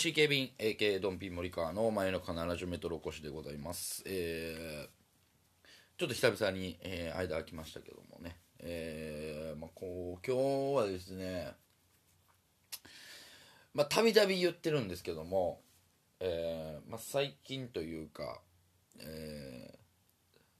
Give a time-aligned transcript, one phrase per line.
[0.00, 4.02] MC 警備員 AK ドンピン森川の前の必ずメトロ越しでございます。
[4.06, 5.68] えー、
[5.98, 8.38] ちょっと久々に、えー間空きましたけどもね。
[8.60, 10.36] えーまあ、こう今
[10.72, 11.52] 日はですね
[13.74, 15.60] まあたびたび言ってるんですけども、
[16.20, 18.40] えーまあ、最近というか、
[18.98, 19.78] えー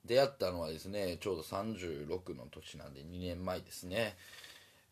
[0.04, 4.16] 出会ったのはですねちょうど36の年なんで2年前ですね、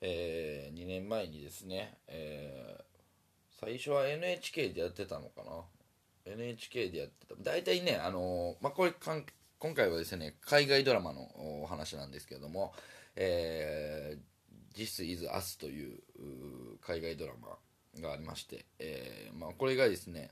[0.00, 2.87] え2年前にですね、えー
[3.60, 6.32] 最初は NHK でやってたのかな。
[6.32, 7.34] NHK でやってた。
[7.42, 9.24] 大体ねあのまあこれかん
[9.58, 11.22] 今回はですね海外ドラマの
[11.62, 12.72] お話なんですけれども
[13.16, 16.00] 「えー、This is Us」という
[16.80, 17.58] 海外ドラマ
[18.00, 20.30] がありまして、えーまあ、これがですね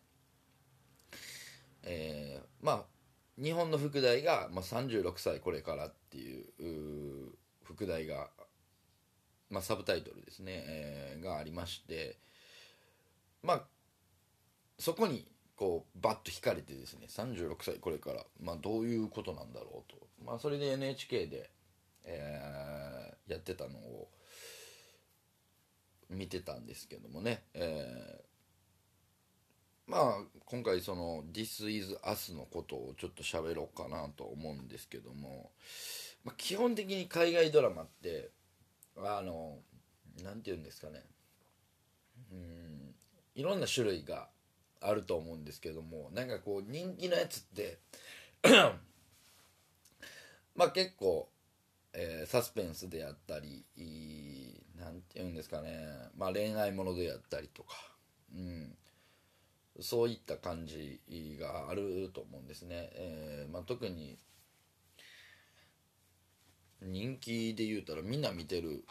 [1.83, 2.97] えーまあ
[3.43, 7.33] 日本の副題が、まあ、36歳これからっていう
[7.65, 8.31] 副題が、
[9.51, 12.17] まあ、サブタイトルですね、えーがありまして
[13.47, 13.63] まあ
[14.79, 21.51] そこにこうバッと惹かれてですね36歳これから、まあ、どういうことなんだろうと、まあ、それで NHK で、
[22.05, 22.97] えー
[23.29, 24.09] やってたのを
[26.11, 28.27] 見てたんですけどもね、えー
[29.89, 35.53] まあ今回その「This is Us」のことをちょっと喋ろうかなと思うんですけども、
[36.25, 38.31] まあ、基本的に海外ドラマって
[38.97, 39.61] あの
[40.25, 41.05] なんて言うんですかね。
[42.33, 42.86] うん
[43.37, 44.29] いろんな種類が
[44.81, 47.79] あると思うんですけどもなんかこう人気のやつって
[50.57, 51.29] まあ結構、
[51.93, 55.87] えーサスペンスであったりいいなんて言うんですかね、
[56.17, 57.75] まあ、恋愛ものであったりとか、
[58.35, 58.75] うん、
[59.81, 61.01] そういった感じ
[61.41, 64.19] があると思うんですね、えーまあ、特に
[66.83, 68.85] 人気で言うたらみんな見てる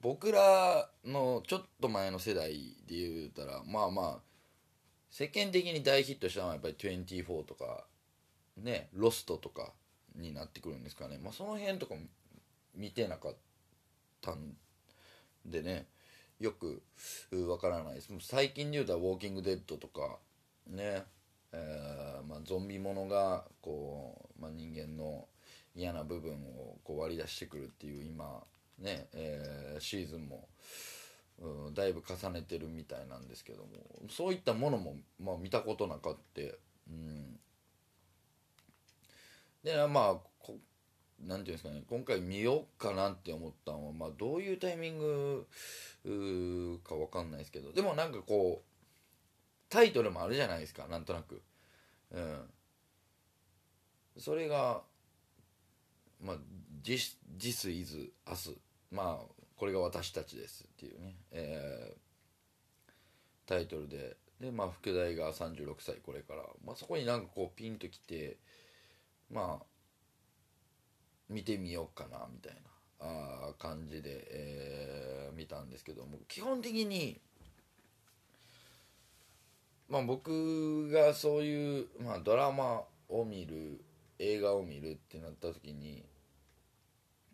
[0.00, 2.52] 僕らのちょっと前の世代
[2.86, 4.30] で言うたらまあまあ
[5.10, 7.84] 世間的に大ヒットしたのはやっぱり24とか
[8.56, 9.72] ねロストとか
[10.16, 12.00] になってくるんですかね、まあ、その辺とかも
[12.74, 13.34] 見てなかっ
[14.20, 14.54] たん
[15.44, 15.86] でね
[16.38, 16.82] よく
[17.48, 18.08] わからないです。
[18.20, 20.18] 最近で言うたら「ウォーキング・デッド」とか
[20.66, 21.04] ね、
[21.52, 25.28] えーまあ、ゾンビものがこう、まあ、人間の
[25.74, 28.42] 嫌な部分をこう割り出してくるっていう今
[28.80, 30.48] ね、えーシーズンも、
[31.40, 33.68] うん、だいぶ重ねてるみたいなんですけども
[34.10, 36.58] そういったものも、まあ、見たことなかって、
[36.88, 37.38] うん、
[39.64, 40.56] でまあこ
[41.26, 45.46] なんていうんですかね今回見ようかなって思ったのは、まあ、どういうタイミング
[46.04, 48.70] うーかわかんないですけどでもなんかこう
[49.70, 51.40] タイトルもあるじゃないですかなんとなく。
[52.10, 52.50] うん。
[54.18, 54.82] それが
[56.20, 56.36] まあ
[56.84, 58.56] 「This, This is Us」
[58.90, 61.98] まあこれが私たちですっていうね、えー
[63.46, 64.16] タイトルで。
[64.40, 68.38] でまあ副題が36歳これから、まあ、そこになんかこうピンときて
[69.30, 69.64] まあ
[71.28, 72.60] 見てみようかなみたいな
[73.00, 77.18] あ感じで、えー見たんですけども基本的に
[79.88, 83.80] まあ僕がそういう、まあ、ドラマを見る
[84.18, 86.04] 映画を見るってなった時に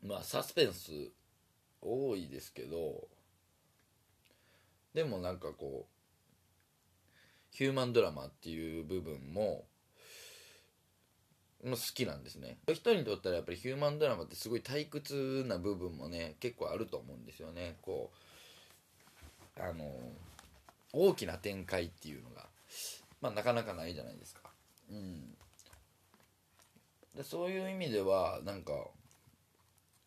[0.02, 1.10] まあサスペンス
[1.82, 3.08] 多いですけど
[4.94, 5.96] でもなんかこう
[7.50, 9.64] ヒューマンドラマっていう部分も
[11.64, 12.58] 好きなんですね。
[12.72, 17.76] 人にとったらやっぱりヒューマンドラマってすごい退屈な部分もね結構あると思うんですよね。
[17.82, 18.10] こ
[19.58, 19.84] うあの
[20.92, 22.46] 大きな展開っていうのが、
[23.20, 24.50] まあ、なかなかないじゃないですか。
[24.90, 25.34] うん。
[27.14, 28.72] でそういう意味ではなんか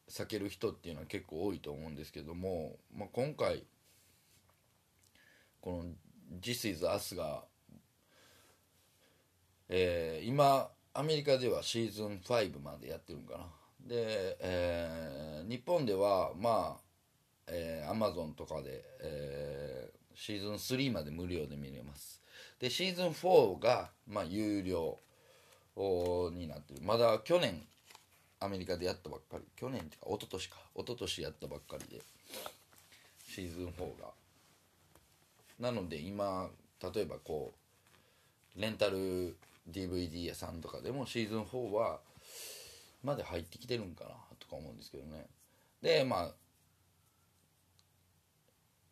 [0.10, 3.64] 避ける人っていうのは結構多いと思うんですけども、まあ、今回
[5.62, 5.86] この
[6.42, 7.46] 「This is Us が」
[9.70, 13.46] えー今アメリカではシーズン5までやってるんかな。
[13.80, 16.82] で、えー日本ではまあ、
[17.48, 22.22] えー、Amazon とかで、えーシーズン3まで無料で見れます。
[22.60, 25.00] でシーズン4が、まあ、有料
[26.34, 26.82] になってる。
[26.82, 27.66] まだ去年
[28.40, 29.44] アメリカでやったばっかり。
[29.56, 30.58] 去年っていうか一昨年か。
[30.76, 32.02] 一昨年やったばっかりで。
[33.28, 34.08] シーズン4が。
[35.60, 36.50] なので今
[36.82, 37.54] 例えばこ
[38.58, 39.36] うレンタル
[39.70, 42.00] DVD 屋さんとかでもシーズン4は
[43.04, 45.28] まで入ってきてるんかなとか思うんですけどね。
[45.82, 46.32] でまあ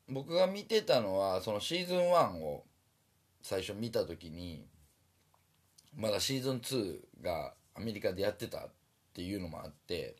[0.09, 2.63] 僕が見てたのはそのシーズン1を
[3.41, 4.65] 最初見た時に
[5.95, 8.67] まだシーズン2がアメリカでやってた
[9.17, 10.15] っていうのもあって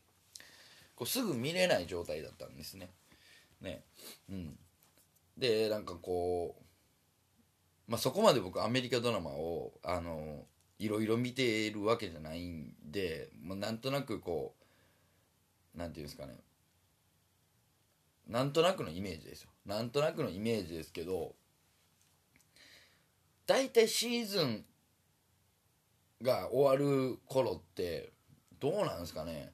[0.96, 2.90] こうすぐ見れない状態だったんですね。
[3.62, 3.84] ね。
[4.28, 4.58] うん、
[5.38, 10.46] でなんかこう、まあ、そこまで僕アメリカドラマをあの
[10.80, 14.56] いろいろ見ているわけじゃないんで、まあ、なんとなくこ
[15.76, 16.34] うなんていうんですかね。
[18.28, 19.52] なんとなくのイメージですよ。
[19.68, 21.36] なんとなくのイメージですけど
[23.46, 24.66] 大体シーズン
[26.24, 28.17] が終わる頃って
[28.60, 29.54] どうなんですかね。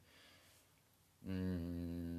[1.25, 2.13] うーん。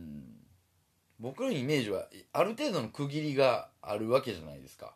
[1.19, 4.95] 僕のイメージはある程度の区切りがあるわけじゃないですか。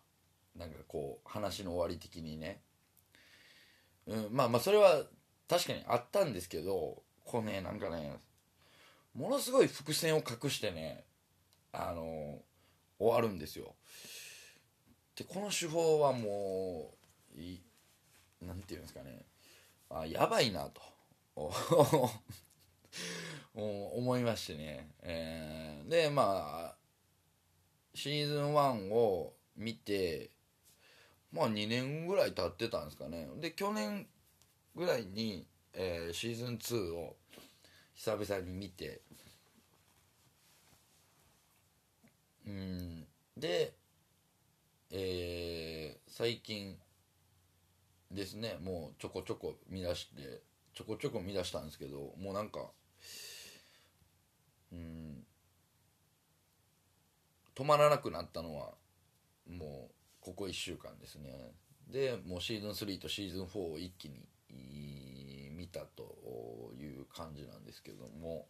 [0.57, 2.61] なんかこう話の終わり的にね、
[4.07, 5.03] うん、まあまあそれは
[5.49, 8.19] 確かにあったんですけどこうねなんかね
[9.15, 11.05] ものすごい伏線を隠してね
[11.73, 12.41] あの
[12.99, 13.77] 終わるんですよ。
[15.17, 16.95] でこの手法はも
[17.37, 17.63] うい
[18.43, 19.27] なんていうんですかね。
[19.91, 20.83] あやばいなと。
[23.55, 26.77] 思いましてね、えー、でまあ
[27.95, 30.31] シーズン1を見て
[31.33, 33.29] まあ2年ぐらい経ってたんですかね。
[33.37, 34.09] で去年
[34.75, 37.17] ぐらいに、えー、シーズン2を
[37.95, 39.03] 久々に見て。
[42.47, 43.07] うん。
[43.37, 43.75] で
[44.91, 46.79] えー、最近
[48.11, 48.57] ですね。
[48.63, 50.48] もうちょこちょこ見出して。
[50.79, 52.61] ちょこちょこ見出したんですけどもうなんか
[54.73, 55.25] うん
[57.57, 58.75] 止まらなくなったのは
[59.51, 61.51] もうここ1週間ですね。
[61.91, 66.15] でもうシーズン3とシーズン4を一気に見たと
[66.81, 68.47] いう感じなんですけども。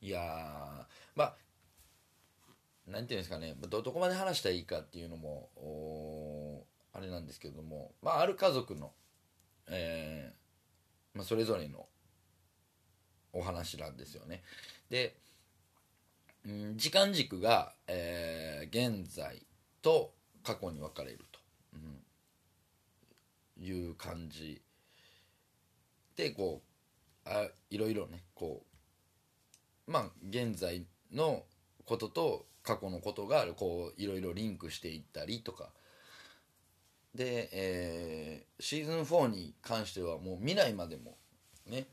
[0.00, 1.36] いやまあ
[2.86, 3.54] なんていうんですかね。
[3.68, 5.50] どこまで話したらいいかっていうのも
[6.94, 8.92] あれなんですけども、まあ、ある家族の、
[9.68, 11.86] えーまあ、それぞれの
[13.32, 14.42] お話なんですよね。
[14.90, 15.16] で、
[16.44, 19.42] うん、時間軸が、えー、現在
[19.82, 21.40] と過去に分かれると、
[23.58, 24.62] うん、いう感じ
[26.16, 26.62] でこ
[27.24, 28.62] うあいろいろねこ
[29.88, 31.42] うまあ現在の
[31.84, 35.70] ことと過去のことがこういろいろリンクしていったりとか
[37.16, 41.16] で、えー、シーズン4に関してはもう未来までも
[41.66, 41.86] ね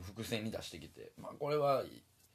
[0.00, 1.84] 伏線に出してきて、まあ、これは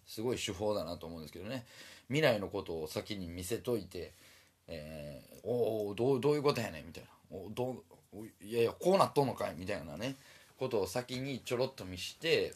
[0.05, 1.65] すごい手法だなと思うんですけどね。
[2.07, 4.13] 未来のことを先に見せといて、
[4.67, 7.37] えー、おおどうどういうことやねんみたいな。
[7.37, 10.15] おどういやいやこうなっとんのかいみたいなね。
[10.57, 12.53] ことを先にちょろっと見して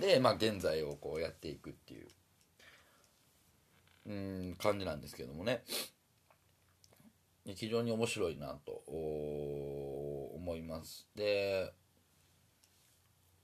[0.00, 2.06] で、まあ、現在をこうやっていくっていう
[4.08, 4.12] う
[4.52, 5.62] ん感じなんですけどもね。
[7.54, 11.06] 非常に面白いなと思います。
[11.14, 11.72] で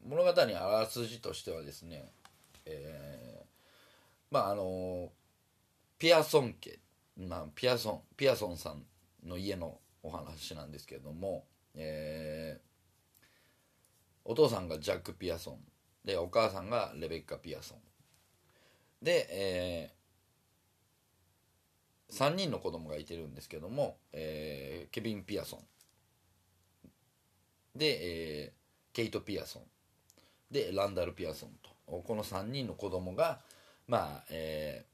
[0.04, 2.10] 物語のあらすじとしてはですね、
[2.66, 3.44] えー、
[4.30, 5.12] まああの
[5.98, 6.80] ピアソン家、
[7.16, 8.82] まあ、ピアソンピアソンさん
[9.24, 11.44] の家のお話なんですけれども、
[11.76, 13.20] えー、
[14.24, 15.58] お父さんがジャック・ピアソン
[16.04, 17.78] でお母さんがレベッカ・ピアソン。
[19.00, 20.01] で、えー、
[22.12, 25.60] 3人の子供がいてるんですけども、えー、ケビン・ピアソン。
[27.74, 29.62] で、えー、ケイト・ピアソン。
[30.50, 31.70] でランダル・ピアソンと。
[31.86, 33.40] この3人の子供が
[33.88, 34.84] まあ、え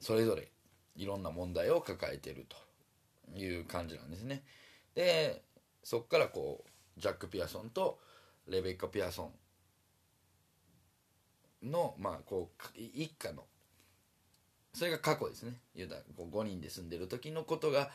[0.00, 0.48] ー、それぞれ
[0.96, 4.42] いろんな問題を抱えてるという感じなんですね。
[4.94, 5.42] で
[5.82, 6.64] そこからこ
[6.96, 7.98] うジャック・ピアソンと
[8.48, 9.30] レベッカ・ピアソ
[11.62, 13.44] ンのまあこう一家の
[14.74, 17.90] それが過去ですね言うたらこう5人で住んでる時のことが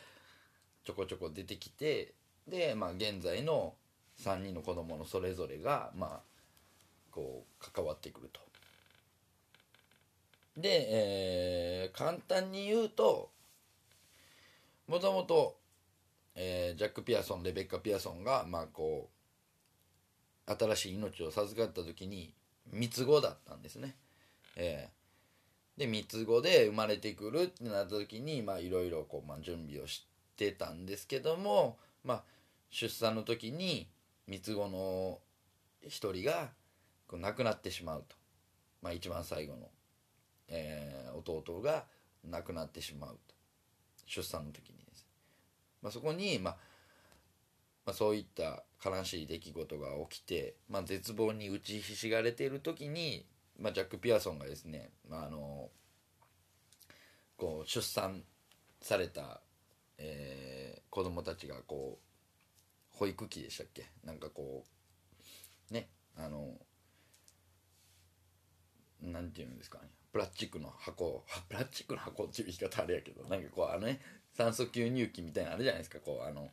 [0.83, 2.13] ちょこちょこ出てきて
[2.47, 3.73] でまあ現在の
[4.19, 6.19] 3人の子供のそれぞれがまあ
[7.11, 8.39] こう関わってくると。
[10.55, 13.29] で、えー、簡単に言うと
[14.87, 15.57] もともと、
[16.33, 19.09] えー、ジャック・ピアソンレベッカ・ピアソンが、まあ、こ
[20.47, 22.33] う新しい命を授かった時に
[22.71, 23.95] 三つ子だったんですね。
[24.55, 24.96] えー、
[25.77, 29.05] で三つ子で生まれてくるってなった時にいろいろ
[29.41, 30.05] 準備をし
[30.35, 32.23] てたんですけども、まあ、
[32.69, 33.87] 出産の時に
[34.27, 35.19] 三つ子の
[35.87, 36.49] 一人が
[37.11, 38.15] 亡くなってしまうと、
[38.81, 39.69] まあ、一番最後の、
[40.49, 41.85] えー、弟が
[42.27, 43.37] 亡くなってしまうと。
[44.07, 45.05] 出産の時にです、
[45.81, 46.57] まあ、そこに、まあ、
[47.85, 53.25] まあそういった悲しい出来事が起きて、まあ、絶望に打ちひしがれている時に、
[53.59, 55.69] まあ、ジャック・ピアソンがですね、まあ、あの
[57.37, 58.23] こう出産
[58.81, 59.41] された、
[59.97, 63.85] えー、子供たちがこう保育器でしたっけ？
[64.03, 64.63] なんかこ
[65.71, 66.53] うねあの
[69.01, 69.89] なんていうんですかね？
[70.11, 73.99] プラスチックの箱プラスチックの箱っていう言い方あれやけどなんかこうあのね
[74.35, 75.99] 酸素吸入器みたいなのあるじゃないですか。
[75.99, 76.49] こうあの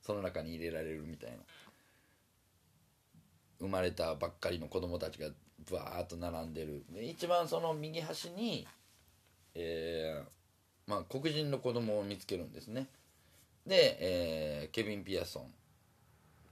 [0.00, 1.38] その中に入れられるみたいな。
[3.60, 5.28] 生まれたばっかりの子供たちが
[5.68, 6.84] ブワーッと並んでる。
[6.90, 8.66] で一番その右端に
[9.54, 12.88] えー、まあ黒人の子供を見つけるんですね。
[13.66, 15.54] で、えー、ケビン・ピアソン。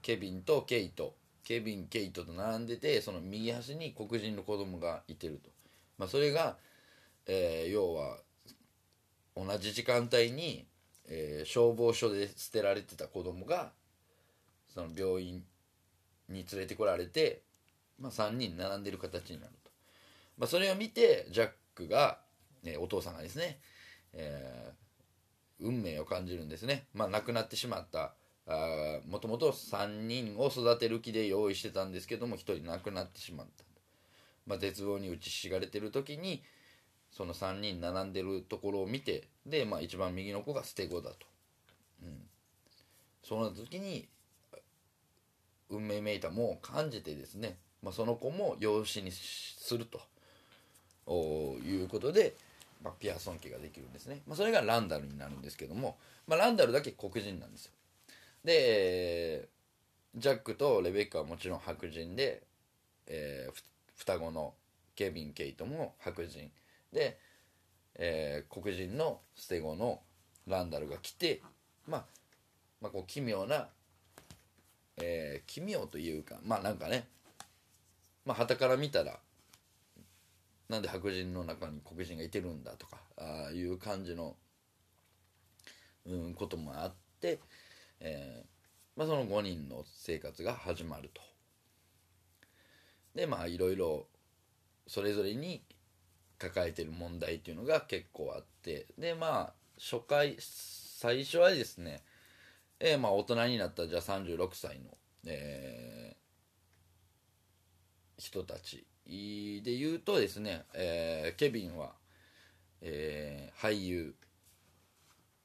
[0.02, 1.14] ケビンとケイト。
[1.44, 5.50] ケビン・ケイトと並んでてその右端に黒人の子供がいてると、
[5.98, 6.56] まあ、それが、
[7.26, 8.18] えー、要は
[9.34, 10.66] 同じ時間帯に、
[11.08, 13.72] えー、消防署で捨てられてた子供が
[14.72, 15.42] その病院
[16.28, 17.40] に連れてこられて、
[18.00, 19.70] まあ、3人並んでる形になると、
[20.38, 22.18] まあ、それを見てジャックが、
[22.62, 23.60] ね、お父さんがですね、
[24.12, 28.14] えー、運命を感じるんですね、まあ、亡くなってしまった
[29.08, 33.64] もともと3人を育てる気で用意してたんですけども1人亡くなってしまった、
[34.46, 36.42] まあ、絶望に打ちひしがれてる時に
[37.12, 41.16] その3人並んでるところを見てで、まあ、一番右の子が捨て子だと、
[42.02, 42.22] うん、
[43.22, 44.08] その時に
[45.68, 50.00] 運命めいたも感じてですね、まあ、その子も養子にすると。
[51.12, 52.34] いうことで、
[52.82, 55.96] まあ、ピアソン家ができるんですね、まあ、それがランダルになるんですけども、
[56.26, 57.72] まあ、ランダルだけ黒人なんですよ。
[58.44, 59.48] で
[60.16, 62.42] ジャックとレベッカはもちろん白人で、
[63.06, 63.62] えー、
[63.96, 64.54] 双子の
[64.96, 66.50] ケビン・ケイトも白人。
[66.92, 67.18] で、
[67.96, 70.00] えー、黒人の捨て子の
[70.46, 71.42] ランダルが来て、
[71.86, 72.04] まあ、
[72.80, 73.68] まあこう奇妙な、
[74.96, 77.06] えー、奇妙というかまあなんかね
[78.30, 79.18] まあ旗から見たら
[80.68, 84.36] なんで白人の中に黒人がいてるんだとかああいう感じの、
[86.06, 87.40] うん、こともあって、
[87.98, 88.46] えー
[88.96, 91.20] まあ、その5人の生活が始まると。
[93.16, 94.06] でまあいろいろ
[94.86, 95.64] それぞれに
[96.38, 102.04] 抱えてる問題っていうのが結構あってでまあ初回最初はですね、
[102.78, 104.96] えー、まあ大人になったじゃあ36歳の、
[105.26, 106.19] えー、
[108.20, 111.92] 人たちで言うとですね、えー、ケビンは、
[112.82, 114.14] えー、俳優。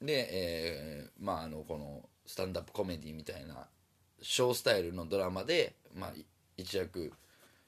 [0.01, 3.67] で、えー、まああのこのスタンダップコメディみたいな
[4.22, 6.13] ショースタイルのドラマで、まあ、
[6.58, 7.13] 一躍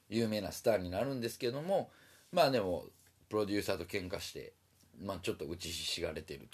[0.08, 1.90] 有名なスターになるんですけども
[2.32, 2.84] まあでも
[3.28, 4.52] プロデューサーと喧嘩して、
[5.00, 6.48] まあ、ちょっと打ちひしがれてる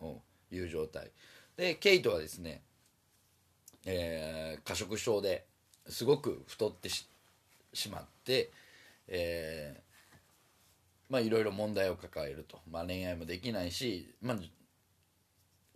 [0.00, 1.10] という状態。
[1.56, 2.62] でケイトはですね、
[3.84, 5.46] えー、過食症で
[5.88, 7.08] すごく太ってし
[7.72, 8.50] しまって、
[9.08, 14.36] えー、まあいろいろ問題を抱えると、まあ、恋愛もできないし、まあ、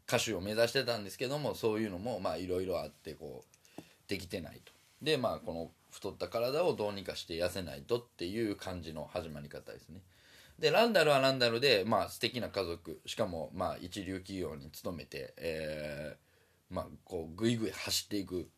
[0.06, 3.44] 歌手を目指してたんですけどもそういうのもまあいろいろあってこ
[3.78, 4.72] うできてないと。
[5.00, 10.00] でまあこの太った体をどうにかして痩せないとっていう感じの始まり方ですね。
[10.58, 13.00] でランダルはランダルでまあ素敵な家族。
[13.06, 18.49] しかもまあ一流企業に勤めてえー、まあこうぐいぐい走っていく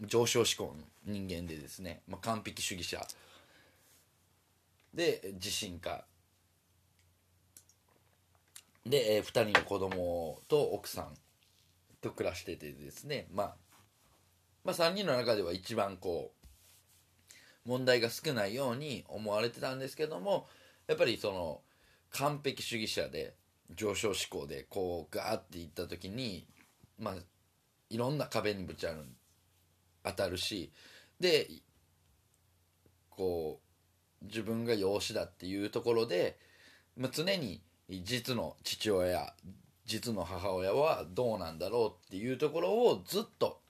[0.00, 0.74] 上昇志向の
[1.04, 3.06] 人間でですね、まあ、完璧主義者。
[4.92, 6.04] で自信家。
[8.86, 11.14] で、えー、2人の子供と奥さん
[12.00, 13.54] と暮らしててですね、まあ、
[14.64, 16.32] まあ3人の中では一番こ
[17.64, 20.46] う問題が少ないように思われてたんですけども
[20.86, 21.60] やっぱりその
[22.10, 23.34] 完璧主義者で
[23.74, 26.46] 上昇志向でこうガーっていった時に
[26.98, 27.14] まあ
[27.88, 28.86] いろんな壁にぶち
[30.04, 30.70] 当たるし
[31.18, 31.48] で
[33.10, 33.60] こ
[34.22, 36.38] う自分が養子だっていうところで、
[36.96, 39.32] ま、常に実の父親
[39.86, 43.60] 実の母親はどうなんだろうっていうところをずっと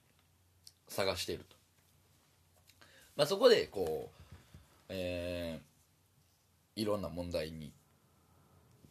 [0.89, 1.57] 探していると、
[3.17, 4.23] まあ、そこでこう、
[4.89, 7.73] えー、いろんな問題に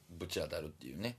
[0.09, 1.17] ぶち当たるっていうね。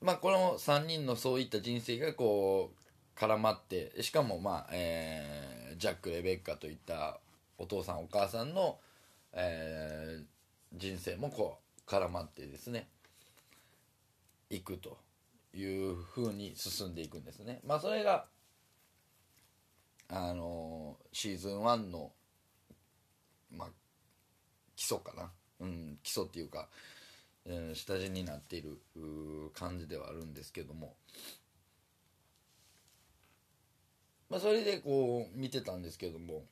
[0.00, 2.79] まあこの3人のそういった人生がこう
[3.20, 7.18] 絡まってしかもまあ、えー、ジャック・レベッカといった
[7.58, 8.78] お父さんお母さんの、
[9.34, 10.24] えー、
[10.74, 12.88] 人生もこう絡まってですね
[14.48, 14.96] いくと
[15.54, 17.60] いうふうに進んでいくんですね。
[17.66, 18.24] まあそれが
[20.08, 22.10] あのシーズン1の
[23.52, 23.68] まあ
[24.76, 26.68] 基礎かな、うん、基礎っていうか
[27.44, 28.78] うん下地になっている
[29.54, 30.94] 感じではあるんですけども
[34.30, 36.44] まあそれでこう見てたんですけども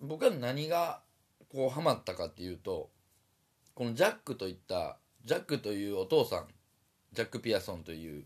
[0.00, 1.00] 僕は何が
[1.48, 2.90] こうハマったかっていうと
[3.74, 6.46] このジャックといったジャックというお父さん
[7.12, 8.24] ジャック・ピアソンという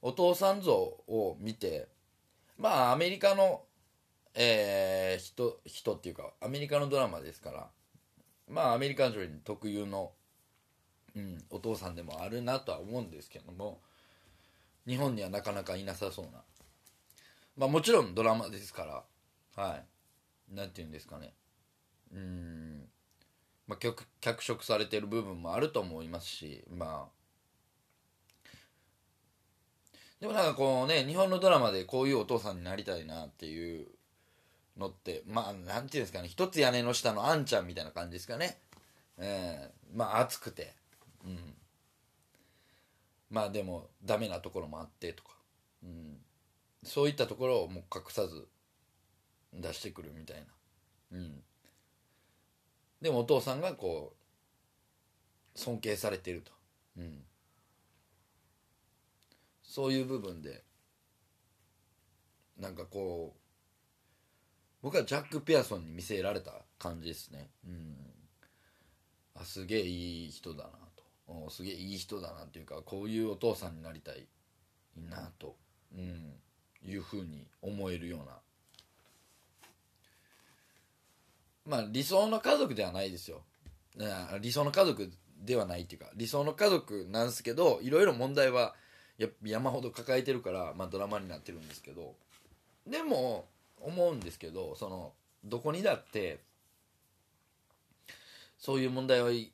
[0.00, 1.88] お父さん像を見て
[2.56, 3.62] まあアメリカの、
[4.34, 7.66] えー、人人っていうかアメリカのドラマですから
[8.48, 10.12] まあアメリカ人特有の、
[11.16, 13.80] うん、お父さんでもあるなとは思うんですけども
[14.88, 16.42] 日本にはなかなかいなさそうな。
[17.58, 19.04] まあもちろんドラマですか
[19.56, 19.62] ら。
[19.62, 20.54] はい。
[20.54, 21.34] なんて言うんですかね。
[22.14, 22.88] うん。
[23.66, 23.78] まあ
[24.20, 26.64] 脚色されてる部分もあると思いますし。
[26.70, 27.18] まあ。
[30.20, 33.86] でもなんかこうね日本のドラマでこういうお父さんになりたいなっていう
[34.76, 36.28] のってまあなんていうんですかね。
[36.28, 38.58] 一つ屋根の下のあんちゃんみたいな感じですかね。
[39.18, 40.72] ええー、まあ熱くて。
[41.26, 41.54] うん。
[43.30, 45.30] まあでもダメなところもあってとか、
[45.82, 46.18] うん、
[46.82, 48.48] そういったところをもう隠さず
[49.52, 50.36] 出してくるみたい
[51.12, 51.42] な、うん、
[53.00, 54.14] でもお父さんがこ
[55.56, 56.52] う尊敬されてると、
[56.98, 57.24] うん、
[59.62, 60.62] そういう部分で
[62.58, 63.40] なんかこう
[64.80, 67.50] 僕はジャック・ピアソンに見せられた感じですね。
[67.66, 67.96] うん。
[69.34, 70.70] あすげえいい人だな。
[71.50, 74.26] すげえいい人だなっていうかこういうお父さんになりたい
[75.10, 75.56] なと、
[75.94, 76.32] うん、
[76.86, 78.38] いうふうに思えるような。
[81.66, 83.42] まあ理想の家族ではないですよ。
[84.40, 88.74] 理想の家族ではないっていうか理想の家族なんですけどいろいろ問題は
[89.44, 92.14] 山ほど抱えてるから、まあ、ドラマになってるんですけど
[92.86, 93.46] でも
[93.80, 95.12] 思うんですけどその
[95.44, 96.40] どこにだって
[98.58, 99.52] そういう問題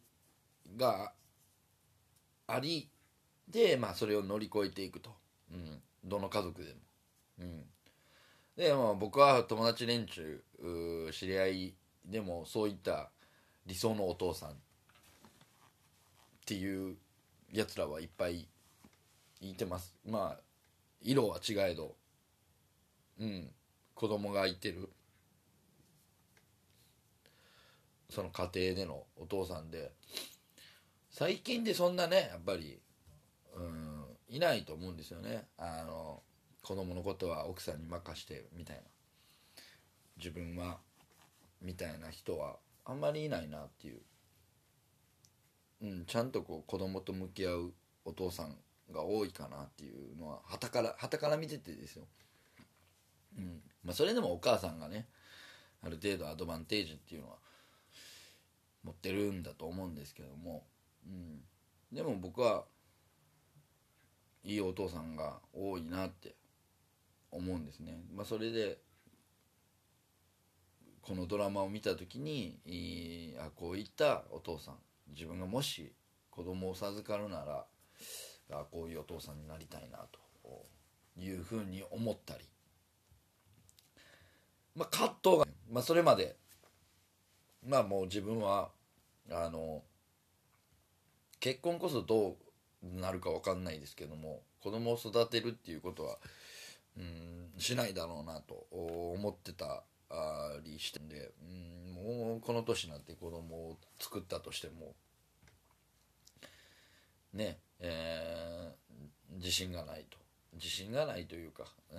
[0.77, 1.13] が
[2.47, 2.89] あり
[3.49, 5.11] で、まあ、それを乗り越えていくと、
[5.53, 6.81] うん、どの家族でも、
[7.41, 7.65] うん、
[8.57, 10.43] で、まあ、僕は友達連中
[11.13, 13.11] 知り合いでもそういった
[13.67, 14.55] 理想のお父さんっ
[16.47, 16.97] ていう
[17.53, 18.47] やつらはいっぱい
[19.41, 19.95] いてます。
[20.07, 20.41] まあ
[21.03, 21.95] 色は違えど。
[23.21, 23.51] うん。
[23.95, 24.89] 子供がいてる。
[28.11, 29.93] その家庭でのお父さんで。
[31.15, 32.77] 最近でそんなねやっぱり
[33.55, 35.45] うんいないと思うんですよね。
[35.57, 36.21] あの
[36.61, 38.83] 子供のことは奥さんに任してみたいな。
[40.17, 40.79] 自分は
[41.63, 44.01] みたいな人はあんまりいないなっていう、
[45.83, 47.73] うん、ちゃんとこう子供と向き合う
[48.05, 48.57] お父さん
[48.93, 52.07] が多いかなっていうのははたからはたから見ててですよ、
[53.39, 55.07] うんまあ、それでもお母さんがね
[55.81, 57.37] ある程度アドバンテージっていうのは
[58.83, 60.65] 持ってるんだと思うんですけども。
[61.07, 61.41] うん、
[61.93, 62.65] でも僕は
[64.43, 66.35] いいお父さんが多いなって
[67.31, 68.79] 思うんですね、まあ、それで
[71.03, 74.79] このドラマを見た時にあこういったお父さん。
[75.09, 75.93] 自分がもし
[76.31, 77.67] 子供を授かるなら
[78.51, 80.19] あこういうお父さんになりたいなと
[81.21, 82.49] いうふうに思ったり、
[84.75, 86.37] まあ、葛藤が、まあ、それまで。
[87.67, 88.71] まあもう自分は
[89.31, 89.83] あの
[91.45, 92.37] 結婚こそど
[92.83, 96.17] うなるか分かんないですけども子供を育てるっていうことは
[96.97, 99.83] うんしないだろうなと思ってた
[100.65, 104.95] りしてんでうんもうこの年になって子供を作ったとしても
[107.35, 110.17] ねえー、自信がないと。
[110.55, 111.97] 自信がないというか、え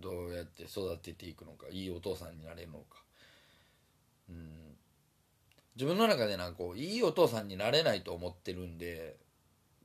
[0.00, 3.04] ー、どうやって育てていくのかいいお父さんになれるのか
[4.30, 4.73] うん
[5.76, 9.16] 自分の中でなんかこういいお父さんになれないと思ってるんで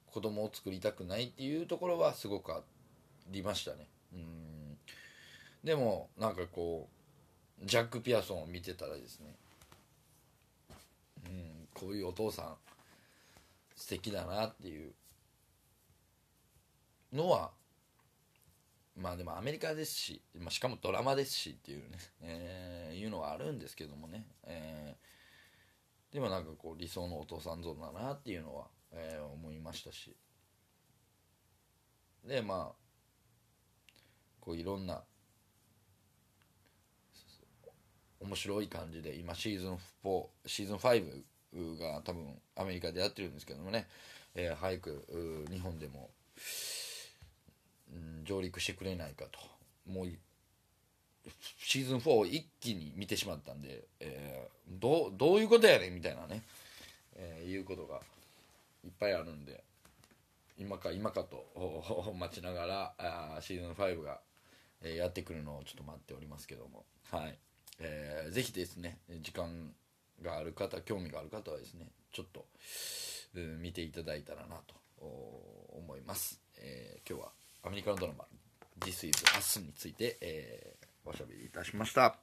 [0.06, 2.62] 子供を作りたくないっていうところはすごくあ
[3.30, 3.88] りましたね。
[4.13, 4.78] うん。
[5.63, 6.88] でもなんかこ
[7.62, 9.36] うジャック・ピアソンを見てたらですね。
[11.25, 12.56] うんこういうお父さん
[13.75, 14.93] 素敵だなっていう
[17.13, 17.52] のは
[18.95, 25.10] まあでもアメリカですし、まあ、しかもドラマですしっていうね、えー、いうのはあるんですけどもね、えー
[26.13, 30.15] でもなんかこう理想のお父さん像だなっていうのは、えー、思いましたし。
[32.25, 32.89] でまあ
[34.41, 35.03] こういろんな
[38.19, 43.87] 面白い感じで今シーズン4シーズン5が多分アメリカでやってるんですけどもね、
[44.35, 46.09] えー、早く日本でも、
[47.91, 49.39] うん、上陸してくれないかと。
[49.89, 50.07] もう
[51.61, 56.43] シーズン4を一気に見てしまったんで、えー、どうどういうことやねんみたいなね
[57.19, 57.99] えいうことが
[58.85, 59.63] いっぱいあるんで
[60.57, 61.45] 今か今かと
[62.17, 64.21] 待ちながらあーシーズン5が、
[64.81, 66.85] えーやってくるのをちょっと待っておりますけども。
[67.11, 67.37] はい、
[67.79, 69.73] えーぜひですね時間
[70.21, 72.45] がある方興味がある方はですねちょっと、
[73.35, 77.31] うん見ていただいたらなと思います、えー今日は
[77.63, 78.25] アメリカのドラマ
[78.79, 80.78] 「This is Us」について、えー
[81.09, 82.19] おしゃべりいたしました。